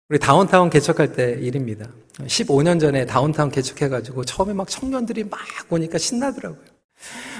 [0.08, 1.88] 우리 다운타운 개척할 때 일입니다.
[2.18, 5.38] 15년 전에 다운타운 개척해가지고 처음에 막 청년들이 막
[5.70, 6.67] 오니까 신나더라고요.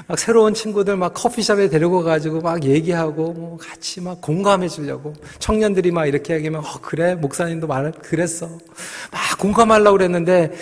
[0.06, 5.90] 막 새로운 친구들 막 커피숍에 데리고 가지고 막 얘기하고 뭐 같이 막 공감해 주려고 청년들이
[5.90, 10.52] 막 이렇게 얘기하면 어 그래 목사님도 말 그랬어 막 공감하려고 그랬는데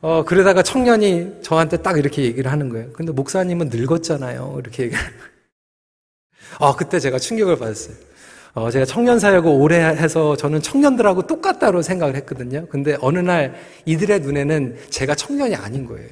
[0.00, 2.92] 어 그러다가 청년이 저한테 딱 이렇게 얘기를 하는 거예요.
[2.92, 4.56] 근데 목사님은 늙었잖아요.
[4.60, 5.00] 이렇게 얘기를
[6.58, 7.94] 아, 그때 제가 충격을 받았어요.
[8.54, 12.66] 어, 제가 청년 사역을 오래 해서 저는 청년들하고 똑같다고 생각을 했거든요.
[12.68, 16.08] 근데 어느 날 이들의 눈에는 제가 청년이 아닌 거예요.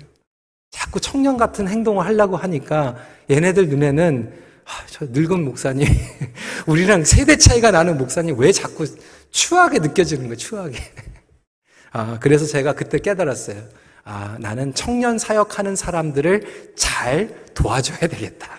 [0.70, 2.96] 자꾸 청년 같은 행동을 하려고 하니까
[3.30, 5.88] 얘네들 눈에는 아, 저 늙은 목사님,
[6.68, 8.86] 우리랑 세대 차이가 나는 목사님 왜 자꾸
[9.30, 10.78] 추하게 느껴지는 거예요, 추하게.
[11.90, 13.62] 아, 그래서 제가 그때 깨달았어요.
[14.04, 18.58] 아, 나는 청년 사역하는 사람들을 잘 도와줘야 되겠다.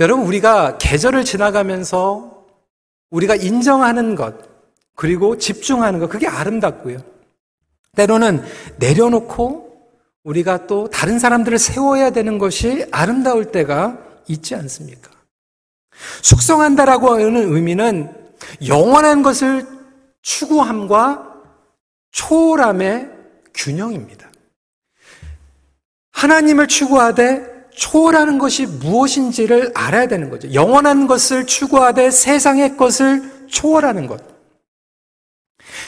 [0.00, 2.46] 여러분, 우리가 계절을 지나가면서
[3.10, 4.34] 우리가 인정하는 것,
[4.96, 7.02] 그리고 집중하는 것, 그게 아름답고요.
[7.96, 8.42] 때로는
[8.78, 9.69] 내려놓고
[10.24, 15.10] 우리가 또 다른 사람들을 세워야 되는 것이 아름다울 때가 있지 않습니까?
[16.22, 18.12] 숙성한다라고 하는 의미는
[18.66, 19.66] 영원한 것을
[20.22, 21.26] 추구함과
[22.12, 23.10] 초월함의
[23.54, 24.30] 균형입니다.
[26.12, 30.52] 하나님을 추구하되 초월하는 것이 무엇인지를 알아야 되는 거죠.
[30.52, 34.22] 영원한 것을 추구하되 세상의 것을 초월하는 것.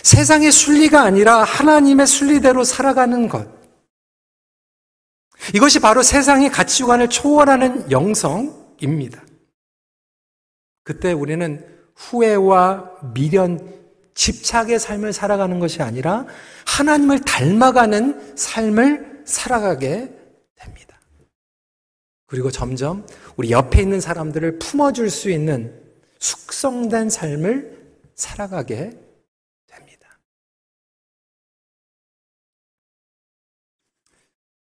[0.03, 3.62] 세상의 순리가 아니라 하나님의 순리대로 살아가는 것.
[5.55, 9.22] 이것이 바로 세상의 가치관을 초월하는 영성입니다.
[10.85, 13.83] 그때 우리는 후회와 미련,
[14.14, 16.26] 집착의 삶을 살아가는 것이 아니라
[16.66, 20.22] 하나님을 닮아가는 삶을 살아가게
[22.33, 25.78] 그리고 점점 우리 옆에 있는 사람들을 품어줄 수 있는
[26.18, 27.78] 숙성된 삶을
[28.14, 29.02] 살아가게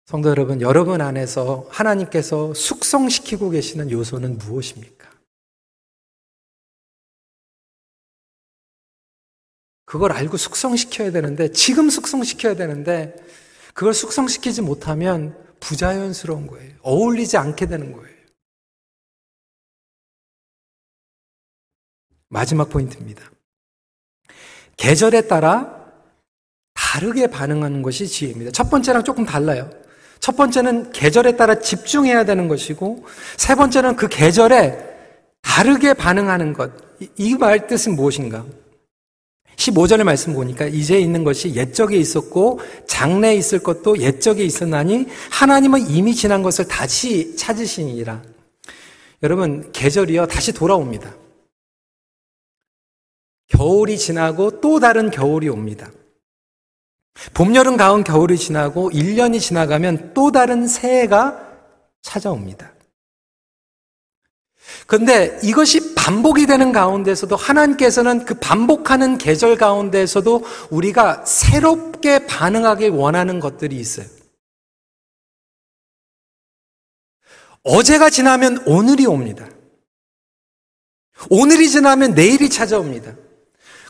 [0.10, 5.08] 성도 여러분, 여러분 안에서 하나님께서 숙성시키고 계시는 요소는 무엇입니까?
[9.86, 13.16] 그걸 알고 숙성시켜야 되는데, 지금 숙성시켜야 되는데,
[13.76, 16.76] 그걸 숙성시키지 못하면 부자연스러운 거예요.
[16.82, 18.18] 어울리지 않게 되는 거예요.
[22.30, 23.30] 마지막 포인트입니다.
[24.76, 25.94] 계절에 따라
[26.74, 28.50] 다르게 반응하는 것이 지혜입니다.
[28.50, 29.79] 첫 번째랑 조금 달라요.
[30.20, 33.06] 첫 번째는 계절에 따라 집중해야 되는 것이고,
[33.38, 34.78] 세 번째는 그 계절에
[35.42, 36.72] 다르게 반응하는 것.
[37.18, 38.46] 이 말 뜻은 무엇인가?
[39.56, 46.16] 15절의 말씀 보니까 이제 있는 것이 옛적에 있었고 장래에 있을 것도 옛적에 있었나니 하나님은 이미
[46.16, 48.22] 지난 것을 다시 찾으시니라.
[49.24, 51.14] 여러분, 계절이요, 다시 돌아옵니다.
[53.50, 55.92] 겨울이 지나고 또 다른 겨울이 옵니다.
[57.34, 61.48] 봄, 여름, 가을, 겨울이 지나고 1년이 지나가면 또 다른 새해가
[62.02, 62.74] 찾아옵니다.
[64.88, 73.76] 그런데 이것이 반복이 되는 가운데서도 하나님께서는 그 반복하는 계절 가운데서도 우리가 새롭게 반응하길 원하는 것들이
[73.78, 74.08] 있어요.
[77.64, 79.48] 어제가 지나면 오늘이 옵니다.
[81.30, 83.16] 오늘이 지나면 내일이 찾아옵니다.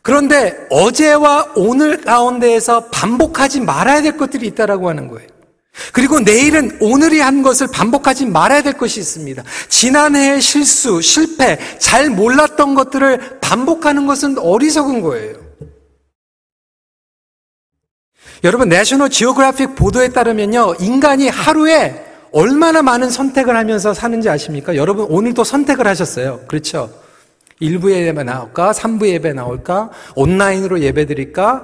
[0.10, 5.30] 그런데 어제와 오늘 가운데에서 반복하지 말아야 될 것들이 있다라고 하는 거예요.
[5.94, 9.44] 그리고 내일은 오늘이 한 것을 반복하지 말아야 될 것이 있습니다.
[9.68, 15.36] 지난해의 실수, 실패, 잘 몰랐던 것들을 반복하는 것은 어리석은 거예요.
[18.44, 24.76] 여러분, 내셔널 지오그래픽 보도에 따르면요, 인간이 하루에 얼마나 많은 선택을 하면서 사는지 아십니까?
[24.76, 26.46] 여러분, 오늘도 선택을 하셨어요.
[26.48, 26.90] 그렇죠?
[27.62, 28.72] 1부 예배 나올까?
[28.72, 29.92] 3부 예배 나올까?
[30.16, 31.64] 온라인으로 예배 드릴까?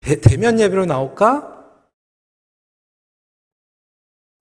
[0.00, 1.50] 대 면 예배로 나올까?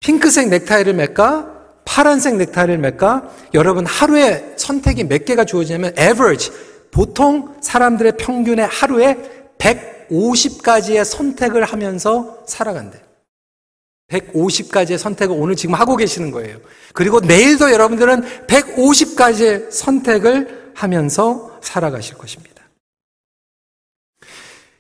[0.02, 1.50] 핑크색 넥타이를 맬까?
[1.86, 3.30] 파란색 넥타이를 맬까?
[3.54, 6.52] 여러분 하루에 선택이 몇 개가 주어지냐면 average
[6.92, 9.18] 보통 사람들의 평균의 하루에
[9.58, 13.02] 150가지의 선택을 하면서 살아간대.
[14.12, 16.58] 150가지의 선택을 오늘 지금 하고 계시는 거예요.
[16.94, 22.64] 그리고 내일도 여러분들은 150가지의 선택을 하면서 살아가실 것입니다.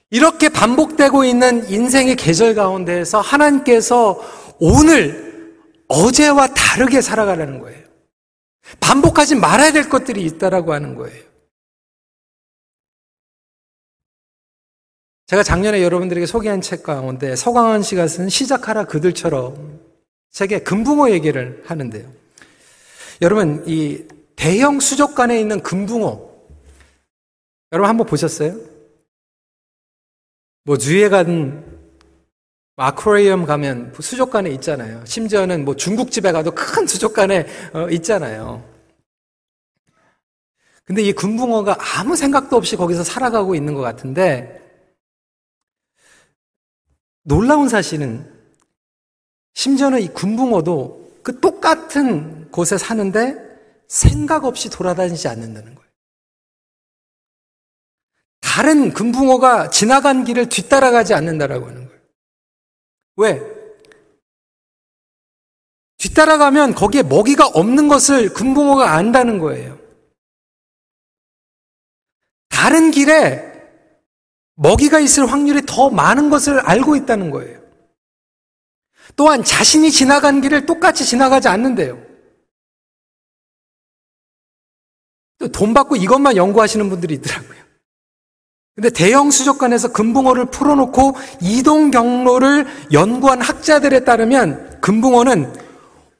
[0.09, 4.21] 이렇게 반복되고 있는 인생의 계절 가운데에서 하나님께서
[4.59, 7.83] 오늘 어제와 다르게 살아가라는 거예요.
[8.79, 11.23] 반복하지 말아야 될 것들이 있다라고 하는 거예요.
[15.25, 19.79] 제가 작년에 여러분들에게 소개한 책 가운데 서광원 씨가 쓴 시작하라 그들처럼
[20.31, 22.07] 책에 금붕어 얘기를 하는데요.
[23.21, 24.03] 여러분, 이
[24.35, 26.31] 대형 수족관에 있는 금붕어,
[27.71, 28.55] 여러분 한번 보셨어요?
[30.65, 31.73] 뭐, 주에 간
[32.75, 35.05] 아쿠아리움 가면 수족관에 있잖아요.
[35.05, 38.67] 심지어는 뭐 중국집에 가도 큰 수족관에 어, 있잖아요.
[40.85, 44.59] 근데 이 금붕어가 아무 생각도 없이 거기서 살아가고 있는 것 같은데,
[47.23, 48.29] 놀라운 사실은,
[49.53, 53.52] 심지어는 이 금붕어도 그 똑같은 곳에 사는데
[53.87, 55.89] 생각 없이 돌아다니지 않는다는 거예요.
[58.39, 62.01] 다른 금붕어가 지나간 길을 뒤따라가지 않는다라고 하는 거예요.
[63.15, 63.41] 왜?
[65.97, 69.79] 뒤따라가면 거기에 먹이가 없는 것을 금붕어가 안다는 거예요.
[72.49, 73.51] 다른 길에
[74.55, 77.61] 먹이가 있을 확률이 더 많은 것을 알고 있다는 거예요.
[79.15, 82.02] 또한 자신이 지나간 길을 똑같이 지나가지 않는데요.
[85.51, 87.63] 돈 받고 이것만 연구하시는 분들이 있더라고요.
[88.75, 95.53] 근데 대형 수족관에서 금붕어를 풀어놓고 이동 경로를 연구한 학자들에 따르면 금붕어는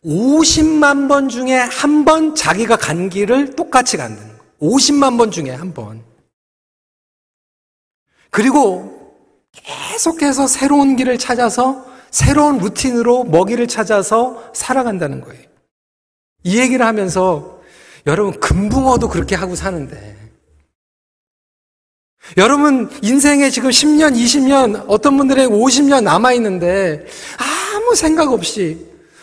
[0.06, 4.44] 50만 번 중에 한 번 자기가 간 길을 똑같이 간다는 거예요.
[4.62, 6.04] 50만 번 중에 한 번.
[8.30, 9.16] 그리고
[9.54, 15.44] 계속해서 새로운 길을 찾아서 새로운 루틴으로 먹이를 찾아서 살아간다는 거예요.
[16.44, 17.62] 이 얘기를 하면서
[18.06, 20.24] 여러분 금붕어도 그렇게 하고 사는데
[22.38, 27.06] 여러분, 인생에 지금 10년, 20년, 어떤 분들의 50년 남아있는데,
[27.38, 28.78] 아무 생각 없이,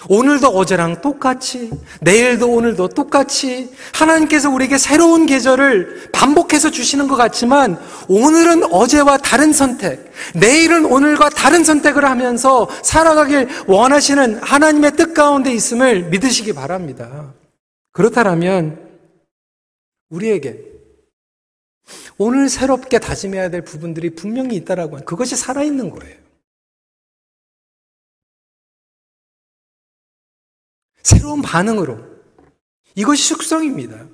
[0.08, 8.72] 오늘도 어제랑 똑같이, 내일도 오늘도 똑같이, 하나님께서 우리에게 새로운 계절을 반복해서 주시는 것 같지만, 오늘은
[8.72, 16.52] 어제와 다른 선택, 내일은 오늘과 다른 선택을 하면서 살아가길 원하시는 하나님의 뜻 가운데 있음을 믿으시기
[16.52, 17.32] 바랍니다.
[18.00, 18.98] 그렇다면,
[20.08, 20.64] 우리에게
[22.16, 26.18] 오늘 새롭게 다짐해야 될 부분들이 분명히 있다라고 하는 그것이 살아있는 거예요.
[31.02, 31.98] 새로운 반응으로.
[32.94, 34.08] 이것이 숙성입니다.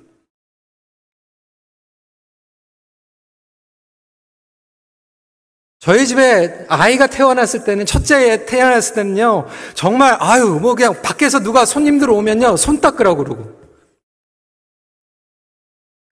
[5.79, 12.09] 저희 집에 아이가 태어났을 때는, 첫째 태어났을 때는요, 정말, 아유, 뭐 그냥 밖에서 누가 손님들
[12.09, 13.56] 오면요, 손 닦으라고 그러고.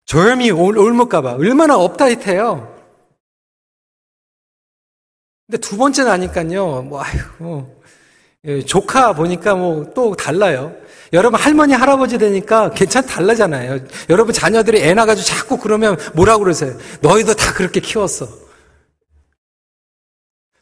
[0.06, 2.72] 조염이 옮을까봐 얼마나 업다이트해요.
[5.46, 7.82] 근데 두 번째 나니까요, 뭐, 아이고,
[8.46, 10.74] 예, 조카 보니까 뭐 또 달라요.
[11.12, 13.86] 여러분 할머니 할아버지 되니까 괜찮 달라잖아요.
[14.10, 16.76] 여러분 자녀들이 애 낳아가지고 자꾸 그러면 뭐라고 그러세요?
[17.00, 18.26] 너희도 다 그렇게 키웠어.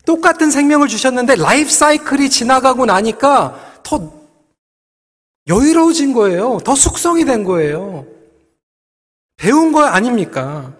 [0.04, 4.12] 똑같은 생명을 주셨는데 라이프 사이클이 지나가고 나니까 더
[5.48, 6.58] 여유로워진 거예요.
[6.64, 8.06] 더 숙성이 된 거예요.
[9.42, 10.72] 배운 거 아닙니까?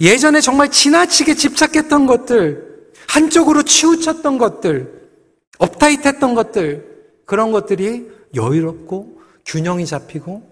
[0.00, 5.10] 예전에 정말 지나치게 집착했던 것들, 한쪽으로 치우쳤던 것들,
[5.58, 10.48] uptight했던 것들, 그런 것들이 여유롭고 균형이 잡히고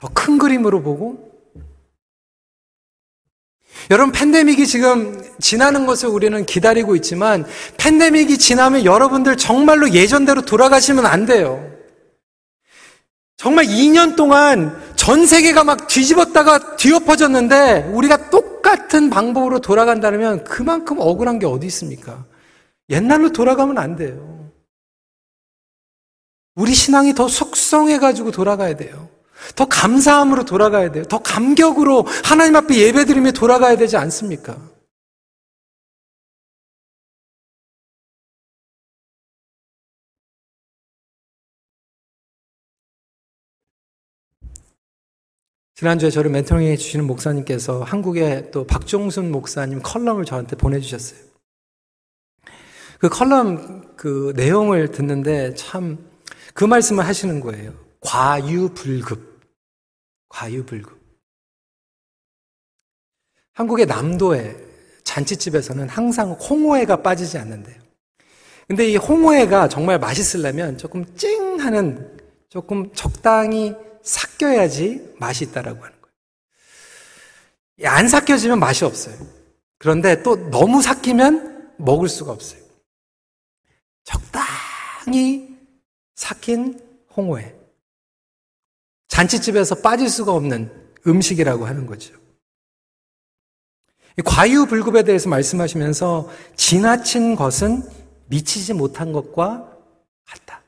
[0.00, 1.32] 더 큰 그림으로 보고
[3.90, 7.46] 여러분 팬데믹이 지금 지나는 것을 우리는 기다리고 있지만
[7.78, 11.71] 팬데믹이 지나면 여러분들 정말로 예전대로 돌아가시면 안 돼요.
[13.42, 21.46] 정말 2년 동안 전 세계가 막 뒤집었다가 뒤엎어졌는데 우리가 똑같은 방법으로 돌아간다면 그만큼 억울한 게
[21.46, 22.24] 어디 있습니까?
[22.88, 24.48] 옛날로 돌아가면 안 돼요.
[26.54, 29.08] 우리 신앙이 더 속성해가지고 돌아가야 돼요.
[29.56, 31.02] 더 감사함으로 돌아가야 돼요.
[31.06, 34.56] 더 감격으로 하나님 앞에 예배드리며 돌아가야 되지 않습니까?
[45.82, 51.20] 지난주에 저를 멘토링해 주시는 목사님께서 한국의 또 박종순 목사님 컬럼을 저한테 보내주셨어요.
[52.98, 56.12] 그 컬럼 그 내용을 듣는데 참
[56.54, 57.74] 그 말씀을 하시는 거예요.
[58.00, 59.40] 과유불급.
[60.28, 61.00] 과유불급.
[63.54, 64.56] 한국의 남도에
[65.04, 67.80] 잔치집에서는 항상 홍어회가 빠지지 않는데요.
[68.66, 72.18] 근데 이 홍어회가 정말 맛있으려면 조금 찡 하는
[72.48, 77.92] 조금 적당히 삭혀야지 맛이 있다라고 하는 거예요.
[77.92, 79.16] 안 삭혀지면 맛이 없어요.
[79.78, 82.60] 그런데 또 너무 삭히면 먹을 수가 없어요.
[84.04, 85.56] 적당히
[86.14, 86.80] 삭힌
[87.16, 87.54] 홍어회.
[89.08, 90.70] 잔치집에서 빠질 수가 없는
[91.06, 92.14] 음식이라고 하는 거죠.
[94.24, 97.82] 과유불급에 대해서 말씀하시면서 지나친 것은
[98.26, 99.76] 미치지 못한 것과
[100.24, 100.61] 같다.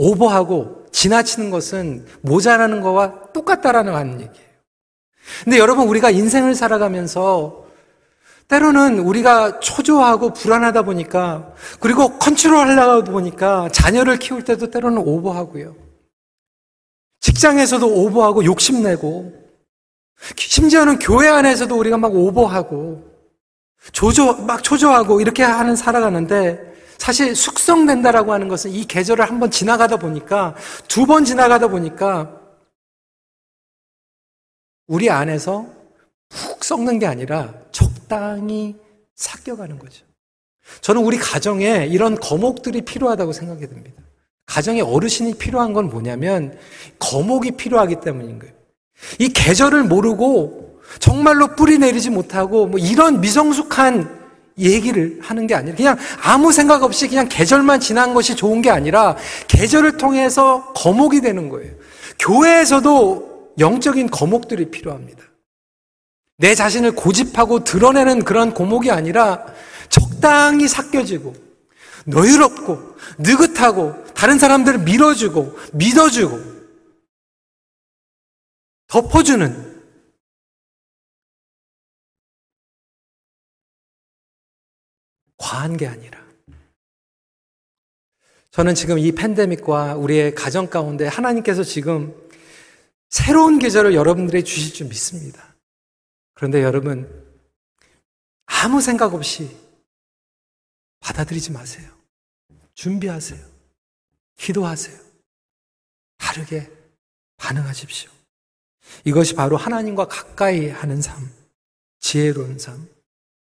[0.00, 4.50] 오버하고 지나치는 것은 모자라는 것과 똑같다라는 하는 얘기예요.
[5.44, 7.66] 근데 여러분 우리가 인생을 살아가면서
[8.48, 15.76] 때로는 우리가 초조하고 불안하다 보니까 그리고 컨트롤 하려다 보니까 자녀를 키울 때도 때로는 오버하고요.
[17.20, 19.34] 직장에서도 오버하고 욕심내고
[20.34, 23.04] 심지어는 교회 안에서도 우리가 막 오버하고
[23.92, 26.69] 조조 막 초조하고 이렇게 하는 살아가는데
[27.00, 30.54] 사실 숙성된다라고 하는 것은 이 계절을 한번 지나가다 보니까
[30.86, 32.38] 두 번 지나가다 보니까
[34.86, 35.66] 우리 안에서
[36.28, 38.76] 푹 썩는 게 아니라 적당히
[39.16, 40.04] 삭혀가는 거죠.
[40.82, 44.02] 저는 우리 가정에 이런 거목들이 필요하다고 생각이 듭니다.
[44.44, 46.58] 가정에 어르신이 필요한 건 뭐냐면
[46.98, 48.54] 거목이 필요하기 때문인 거예요.
[49.18, 54.19] 이 계절을 모르고 정말로 뿌리 내리지 못하고 뭐 이런 미성숙한
[54.58, 59.16] 얘기를 하는 게 아니라 그냥 아무 생각 없이 그냥 계절만 지난 것이 좋은 게 아니라
[59.48, 61.72] 계절을 통해서 거목이 되는 거예요.
[62.18, 65.22] 교회에서도 영적인 거목들이 필요합니다.
[66.36, 69.44] 내 자신을 고집하고 드러내는 그런 고목이 아니라
[69.88, 71.34] 적당히 삭혀지고
[72.06, 76.40] 너유롭고 느긋하고 다른 사람들을 밀어주고 믿어주고
[78.88, 79.69] 덮어주는
[85.40, 86.20] 과한 게 아니라
[88.50, 92.14] 저는 지금 이 팬데믹과 우리의 가정 가운데 하나님께서 지금
[93.08, 95.54] 새로운 계절을 여러분들에게 주실 줄 믿습니다.
[96.34, 97.08] 그런데 여러분
[98.46, 99.56] 아무 생각 없이
[101.00, 101.88] 받아들이지 마세요.
[102.74, 103.40] 준비하세요.
[104.36, 104.98] 기도하세요.
[106.18, 106.70] 다르게
[107.36, 108.10] 반응하십시오.
[109.04, 111.30] 이것이 바로 하나님과 가까이 하는 삶,
[112.00, 112.88] 지혜로운 삶,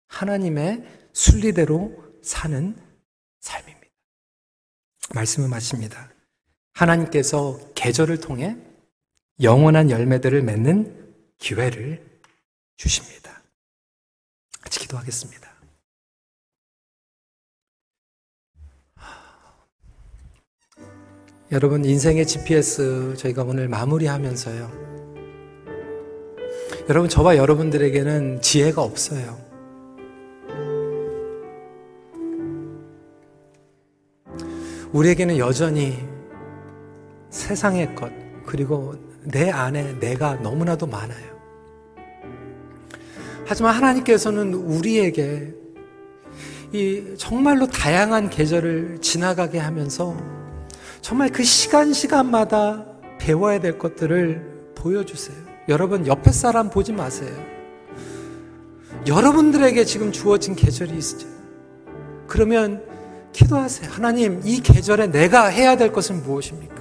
[0.08, 2.76] 하나님의 순리대로 사는
[3.40, 3.88] 삶입니다.
[5.14, 6.12] 말씀을 마칩니다.
[6.74, 8.58] 하나님께서 계절을 통해
[9.42, 12.22] 영원한 열매들을 맺는 기회를
[12.78, 13.42] 주십니다.
[14.62, 15.54] 같이 기도하겠습니다.
[21.52, 24.72] 여러분, 인생의 GPS 저희가 오늘 마무리하면서요.
[26.90, 29.53] 여러분, 저와 여러분들에게는 지혜가 없어요.
[34.94, 36.08] 우리에게는 여전히
[37.30, 38.12] 세상의 것,
[38.46, 41.34] 그리고 내 안에 내가 너무나도 많아요.
[43.46, 45.54] 하지만 하나님께서는 우리에게
[46.72, 50.16] 이 정말로 다양한 계절을 지나가게 하면서
[51.02, 52.86] 정말 그 시간 시간마다
[53.20, 55.38] 배워야 될 것들을 보여주세요.
[55.70, 57.32] 여러분 옆에 사람 보지 마세요.
[59.08, 61.28] 여러분들에게 지금 주어진 계절이 있죠.
[62.28, 62.93] 그러면
[63.34, 63.90] 기도하세요.
[63.92, 66.76] 하나님, 이 계절에 내가 해야 될 것은 무엇입니까?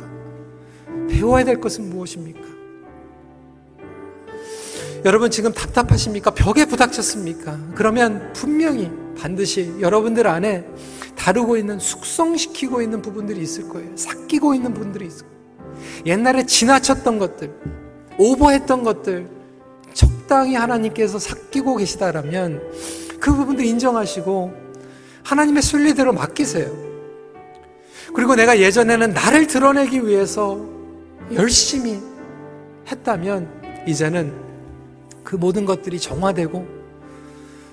[1.09, 2.41] 배워야 될 것은 무엇입니까?
[5.05, 6.31] 여러분 지금 답답하십니까?
[6.31, 7.59] 벽에 부닥쳤습니까?
[7.75, 10.65] 그러면 분명히 반드시 여러분들 안에
[11.17, 13.97] 다루고 있는 숙성시키고 있는 부분들이 있을 거예요.
[13.97, 15.33] 삭히고 있는 분들이 있을 거예요.
[16.07, 17.53] 옛날에 지나쳤던 것들,
[18.19, 19.29] 오버했던 것들,
[19.93, 22.63] 적당히 하나님께서 삭히고 계시다라면
[23.19, 24.62] 그 부분도 인정하시고
[25.25, 26.71] 하나님의 순리대로 맡기세요.
[28.15, 30.61] 그리고 내가 예전에는 나를 드러내기 위해서
[31.33, 32.01] 열심히
[32.91, 34.35] 했다면 이제는
[35.25, 36.67] 그 모든 것들이 정화되고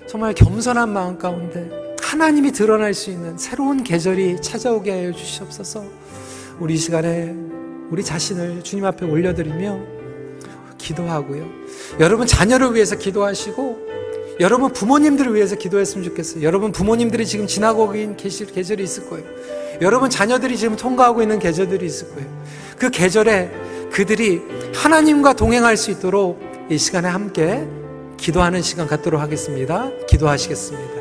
[0.08, 1.70] 정말 겸손한 마음 가운데
[2.02, 5.84] 하나님이 드러날 수 있는 새로운 계절이 찾아오게 하여 주시옵소서.
[6.60, 7.36] 우리 이 시간에
[7.90, 9.80] 우리 자신을 주님 앞에 올려드리며
[10.78, 11.46] 기도하고요.
[12.00, 13.90] 여러분 자녀를 위해서 기도하시고
[14.40, 16.44] 여러분 부모님들을 위해서 기도했으면 좋겠어요.
[16.44, 19.26] 여러분 부모님들이 지금 지나고 계실 계절이 있을 거예요.
[19.82, 22.44] 여러분 자녀들이 지금 통과하고 있는 계절들이 있을 거예요.
[22.78, 23.52] 그 계절에
[23.92, 24.42] 그들이
[24.76, 27.68] 하나님과 동행할 수 있도록 이 시간에 함께
[28.18, 29.90] 기도하는 시간 갖도록 하겠습니다.
[30.08, 30.99] 기도하시겠습니다.